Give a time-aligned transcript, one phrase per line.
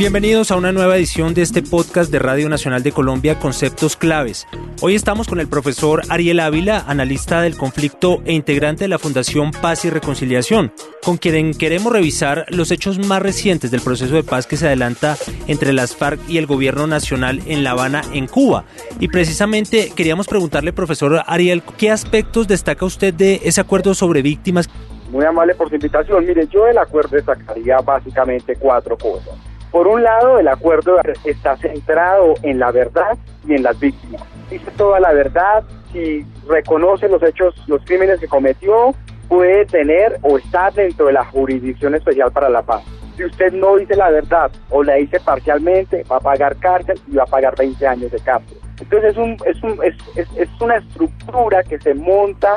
[0.00, 4.46] Bienvenidos a una nueva edición de este podcast de Radio Nacional de Colombia, Conceptos Claves.
[4.80, 9.50] Hoy estamos con el profesor Ariel Ávila, analista del conflicto e integrante de la Fundación
[9.50, 10.72] Paz y Reconciliación,
[11.04, 15.18] con quien queremos revisar los hechos más recientes del proceso de paz que se adelanta
[15.48, 18.64] entre las FARC y el gobierno nacional en La Habana, en Cuba.
[19.00, 24.70] Y precisamente queríamos preguntarle, profesor Ariel, ¿qué aspectos destaca usted de ese acuerdo sobre víctimas?
[25.10, 26.24] Muy amable por su invitación.
[26.24, 29.49] Mire, yo del acuerdo destacaría básicamente cuatro cosas.
[29.70, 33.16] Por un lado, el acuerdo está centrado en la verdad
[33.46, 34.22] y en las víctimas.
[34.50, 35.62] Dice toda la verdad,
[35.92, 38.94] si reconoce los hechos, los crímenes que cometió,
[39.28, 42.82] puede tener o estar dentro de la jurisdicción especial para la paz.
[43.16, 47.14] Si usted no dice la verdad o la dice parcialmente, va a pagar cárcel y
[47.14, 48.58] va a pagar 20 años de cárcel.
[48.80, 49.94] Entonces es, un, es, un, es,
[50.36, 52.56] es, una estructura que se monta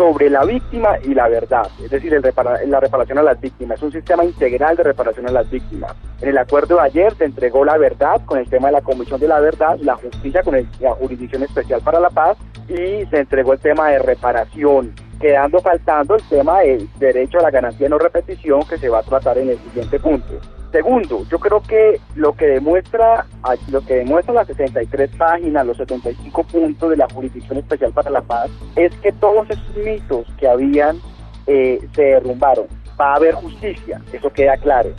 [0.00, 2.22] sobre la víctima y la verdad, es decir, el
[2.70, 3.76] la reparación a las víctimas.
[3.76, 5.94] Es un sistema integral de reparación a las víctimas.
[6.22, 9.20] En el acuerdo de ayer se entregó la verdad con el tema de la Comisión
[9.20, 13.52] de la Verdad, la justicia con la Jurisdicción Especial para la Paz y se entregó
[13.52, 17.98] el tema de reparación, quedando faltando el tema del derecho a la garantía de no
[17.98, 20.40] repetición que se va a tratar en el siguiente punto.
[20.72, 23.26] Segundo, yo creo que lo que demuestra
[23.68, 28.22] lo que demuestra las 63 páginas, los 75 puntos de la Jurisdicción Especial para la
[28.22, 31.00] Paz, es que todos esos mitos que habían
[31.46, 32.66] eh, se derrumbaron.
[33.00, 34.90] Va a haber justicia, eso queda claro.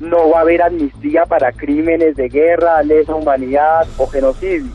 [0.00, 4.72] No va a haber amnistía para crímenes de guerra, lesa humanidad o genocidio.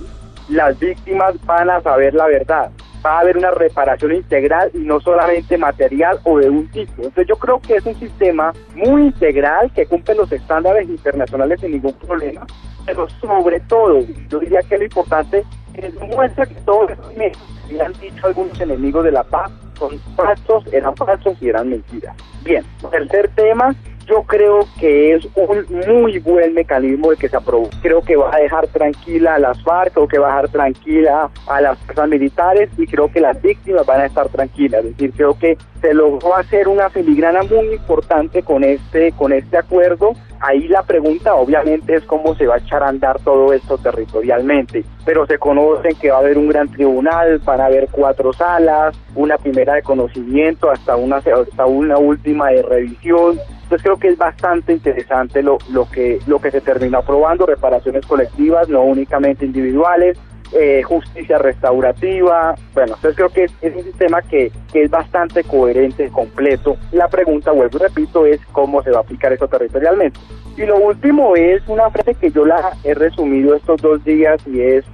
[0.48, 2.72] Las víctimas van a saber la verdad
[3.06, 6.94] va a haber una reparación integral y no solamente material o de un tipo.
[6.98, 11.72] Entonces yo creo que es un sistema muy integral que cumple los estándares internacionales sin
[11.72, 12.46] ningún problema,
[12.86, 17.94] pero sobre todo, yo diría que lo importante es que demuestra que todos que han
[17.94, 22.16] dicho algunos enemigos de la paz son falsos, eran falsos y eran mentiras.
[22.44, 23.76] Bien, tercer tema,
[24.06, 27.70] yo creo que es un muy buen mecanismo de que se aprobó.
[27.82, 31.30] Creo que va a dejar tranquila a las FARC, creo que va a dejar tranquila
[31.48, 34.86] a las fuerzas militares y creo que las víctimas van a estar tranquilas.
[34.86, 39.58] Es decir, creo que se logró hacer una filigrana muy importante con este, con este
[39.58, 40.14] acuerdo.
[40.40, 44.84] Ahí la pregunta obviamente es cómo se va a echar andar todo esto territorialmente.
[45.06, 48.96] Pero se conocen que va a haber un gran tribunal, van a haber cuatro salas,
[49.16, 54.18] una primera de conocimiento hasta una, hasta una última de revisión entonces creo que es
[54.18, 60.20] bastante interesante lo, lo, que, lo que se terminó aprobando, reparaciones colectivas, no únicamente individuales,
[60.54, 62.54] eh, justicia restaurativa.
[62.76, 66.78] Bueno, entonces creo que es, un sistema que, que, es bastante coherente, completo.
[66.92, 70.20] La pregunta, vuelvo y repito, es cómo se va a aplicar eso territorialmente.
[70.56, 74.62] Y lo último es una frase que yo la he resumido estos dos días y
[74.62, 74.86] es,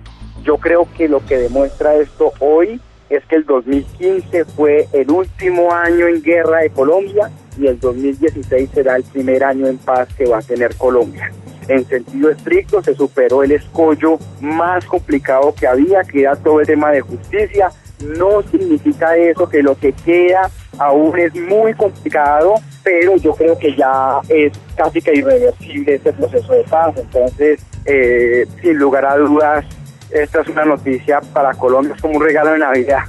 [0.44, 5.74] yo creo que lo que demuestra esto hoy es que el 2015 fue el último
[5.74, 7.30] año en guerra de Colombia
[7.62, 11.32] y el 2016 será el primer año en paz que va a tener Colombia.
[11.68, 16.66] En sentido estricto se superó el escollo más complicado que había, que era todo el
[16.66, 17.70] tema de justicia.
[18.04, 20.50] No significa eso que lo que queda
[20.80, 26.54] aún es muy complicado, pero yo creo que ya es casi que irreversible este proceso
[26.54, 26.96] de paz.
[26.98, 29.66] Entonces, eh, sin lugar a dudas,
[30.10, 33.04] esta es una noticia para Colombia, es como un regalo de Navidad.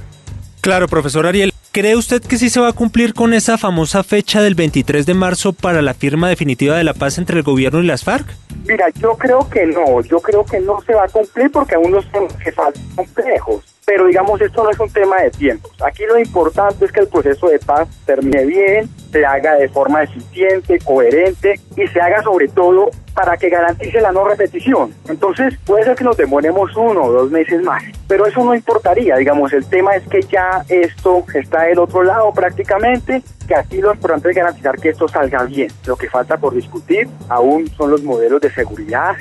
[0.61, 1.52] Claro, profesor Ariel.
[1.73, 5.15] ¿Cree usted que sí se va a cumplir con esa famosa fecha del 23 de
[5.15, 8.27] marzo para la firma definitiva de la paz entre el gobierno y las FARC?
[8.67, 11.99] Mira, yo creo que no, yo creo que no se va a cumplir porque aún
[12.11, 13.72] temas que faltan complejos.
[13.85, 15.71] Pero digamos, esto no es un tema de tiempos.
[15.85, 20.03] Aquí lo importante es que el proceso de paz termine bien, se haga de forma
[20.03, 24.93] eficiente, coherente y se haga sobre todo para que garantice la no repetición.
[25.07, 29.17] Entonces, puede ser que nos demoremos uno o dos meses más, pero eso no importaría.
[29.17, 33.93] Digamos, el tema es que ya esto está del otro lado prácticamente, que aquí lo
[33.93, 35.71] importante es garantizar que esto salga bien.
[35.85, 39.15] Lo que falta por discutir aún son los modelos de seguridad,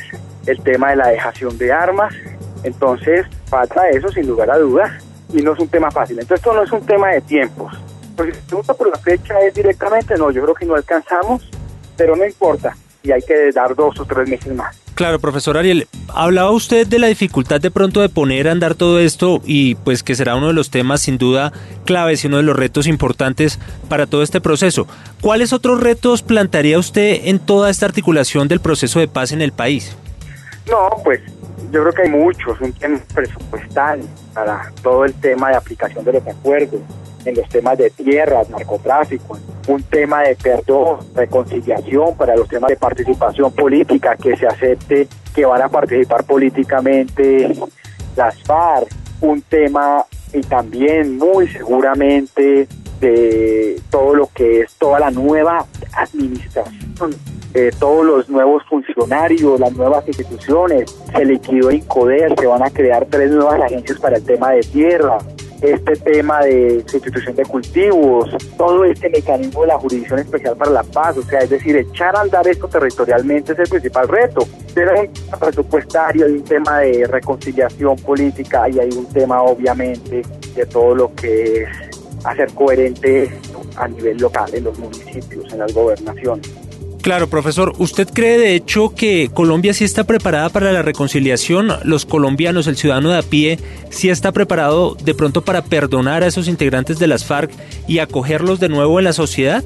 [0.46, 2.14] el tema de la dejación de armas.
[2.62, 4.90] Entonces, falta eso sin lugar a dudas
[5.32, 6.18] y no es un tema fácil.
[6.18, 7.72] Entonces, esto no es un tema de tiempos.
[8.16, 11.48] Porque si se pregunta por la fecha es directamente, no, yo creo que no alcanzamos,
[11.96, 14.76] pero no importa y hay que dar dos o tres meses más.
[14.94, 19.00] Claro, profesor Ariel, hablaba usted de la dificultad de pronto de poner a andar todo
[19.00, 21.52] esto y pues que será uno de los temas sin duda
[21.86, 24.86] claves y uno de los retos importantes para todo este proceso.
[25.20, 29.52] ¿Cuáles otros retos plantearía usted en toda esta articulación del proceso de paz en el
[29.52, 29.96] país?
[30.70, 31.20] No, pues
[31.72, 34.00] yo creo que hay muchos, un tema presupuestal
[34.34, 36.80] para todo el tema de aplicación de los acuerdos,
[37.24, 39.38] en los temas de tierras, narcotráfico,
[39.68, 45.46] un tema de perdón, reconciliación para los temas de participación política, que se acepte que
[45.46, 47.54] van a participar políticamente
[48.16, 48.88] las FARC,
[49.22, 50.04] un tema
[50.34, 52.68] y también muy seguramente
[53.00, 55.64] de todo lo que es toda la nueva
[55.94, 57.14] administración,
[57.54, 63.06] eh, todos los nuevos funcionarios, las nuevas instituciones, se liquidó INCODER, se van a crear
[63.10, 65.18] tres nuevas agencias para el tema de tierra,
[65.62, 70.82] este tema de sustitución de cultivos, todo este mecanismo de la Jurisdicción Especial para la
[70.82, 74.46] Paz, o sea, es decir, echar a andar esto territorialmente es el principal reto.
[74.74, 79.42] Pero hay un tema presupuestario, hay un tema de reconciliación política y hay un tema
[79.42, 80.22] obviamente
[80.56, 81.68] de todo lo que es
[82.24, 83.30] hacer coherente
[83.76, 86.71] a nivel local, en los municipios, en las gobernaciones.
[87.02, 91.72] Claro, profesor, ¿usted cree de hecho que Colombia sí está preparada para la reconciliación?
[91.82, 93.58] ¿Los colombianos, el ciudadano de a pie,
[93.90, 97.50] sí está preparado de pronto para perdonar a esos integrantes de las FARC
[97.88, 99.64] y acogerlos de nuevo en la sociedad?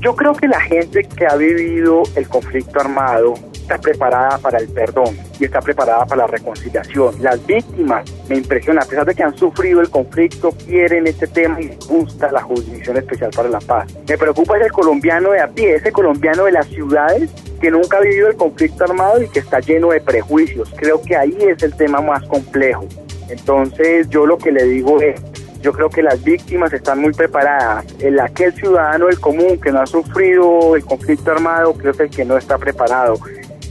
[0.00, 3.32] Yo creo que la gente que ha vivido el conflicto armado
[3.64, 7.14] está preparada para el perdón y está preparada para la reconciliación.
[7.20, 11.60] Las víctimas, me impresiona, a pesar de que han sufrido el conflicto, quieren este tema
[11.60, 13.90] y gusta la Jurisdicción Especial para la Paz.
[14.06, 18.00] Me preocupa ese colombiano de a pie, ese colombiano de las ciudades que nunca ha
[18.00, 20.70] vivido el conflicto armado y que está lleno de prejuicios.
[20.76, 22.86] Creo que ahí es el tema más complejo.
[23.30, 25.18] Entonces yo lo que le digo es,
[25.62, 27.86] yo creo que las víctimas están muy preparadas.
[27.98, 32.10] El aquel ciudadano del común que no ha sufrido el conflicto armado, creo que el
[32.10, 33.16] que no está preparado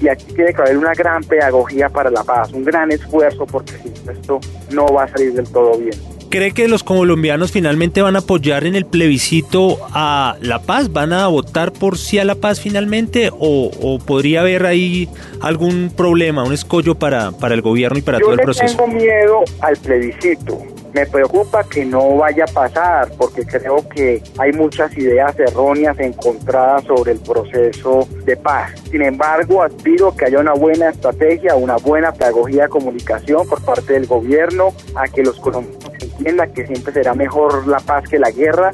[0.02, 3.74] y aquí tiene que haber una gran pedagogía para la paz, un gran esfuerzo porque
[4.12, 4.40] esto
[4.72, 5.96] no va a salir del todo bien.
[6.30, 10.92] ¿Cree que los colombianos finalmente van a apoyar en el plebiscito a la paz?
[10.92, 13.30] ¿Van a votar por sí a la paz finalmente?
[13.32, 15.08] ¿O, podría haber ahí
[15.42, 18.78] algún problema, un escollo para, para el gobierno y para todo el proceso?
[18.78, 24.22] Yo tengo miedo al plebiscito me preocupa que no vaya a pasar porque creo que
[24.38, 28.72] hay muchas ideas erróneas encontradas sobre el proceso de paz.
[28.92, 33.94] Sin embargo, aspiro que haya una buena estrategia, una buena pedagogía de comunicación por parte
[33.94, 38.30] del gobierno, a que los colombianos entiendan que siempre será mejor la paz que la
[38.32, 38.72] guerra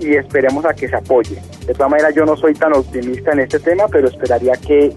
[0.00, 1.36] y esperemos a que se apoye.
[1.66, 4.94] De todas maneras, yo no soy tan optimista en este tema, pero esperaría que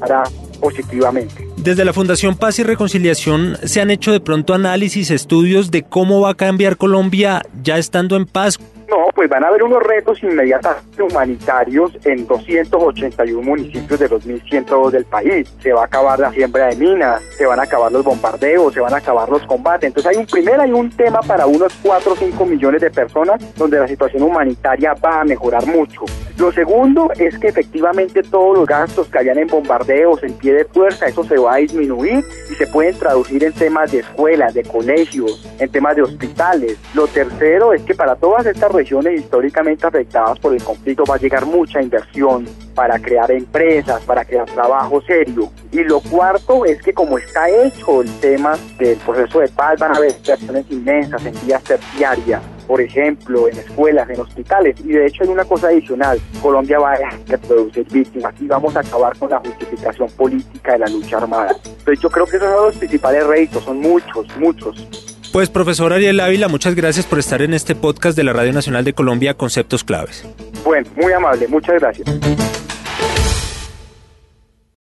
[0.00, 0.22] hará
[0.60, 1.45] positivamente.
[1.66, 6.20] Desde la Fundación Paz y Reconciliación se han hecho de pronto análisis, estudios de cómo
[6.20, 8.60] va a cambiar Colombia ya estando en paz.
[8.88, 14.90] No, pues van a haber unos retos inmediatamente humanitarios en 281 municipios de los 1.102
[14.92, 15.52] del país.
[15.60, 18.78] Se va a acabar la siembra de minas, se van a acabar los bombardeos, se
[18.78, 19.88] van a acabar los combates.
[19.88, 23.42] Entonces hay un primer, hay un tema para unos 4 o 5 millones de personas
[23.56, 26.02] donde la situación humanitaria va a mejorar mucho.
[26.38, 30.64] Lo segundo es que efectivamente todos los gastos que hayan en bombardeos, en pie de
[30.66, 34.62] fuerza, eso se va a disminuir y se pueden traducir en temas de escuelas, de
[34.62, 36.76] colegios, en temas de hospitales.
[36.92, 41.18] Lo tercero es que para todas estas regiones históricamente afectadas por el conflicto va a
[41.18, 45.50] llegar mucha inversión para crear empresas, para crear trabajo serio.
[45.72, 49.92] Y lo cuarto es que como está hecho el tema del proceso de paz, van
[49.92, 54.76] a haber inversiones inmensas en vías terciarias por ejemplo, en escuelas, en hospitales.
[54.84, 58.80] Y de hecho hay una cosa adicional, Colombia va a producir víctimas y vamos a
[58.80, 61.56] acabar con la justificación política de la lucha armada.
[61.64, 64.86] Entonces yo creo que esos son los principales retos, son muchos, muchos.
[65.32, 68.84] Pues profesor Ariel Ávila, muchas gracias por estar en este podcast de la Radio Nacional
[68.84, 70.24] de Colombia, Conceptos Claves.
[70.64, 72.55] Bueno, muy amable, muchas gracias.